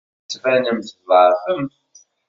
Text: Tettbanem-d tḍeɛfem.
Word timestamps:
Tettbanem-d 0.21 0.83
tḍeɛfem. 0.89 1.65